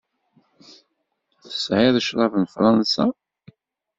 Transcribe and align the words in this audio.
Tesεiḍ 1.43 1.95
ccrab 2.01 2.33
n 2.41 2.45
Fransa? 2.53 3.05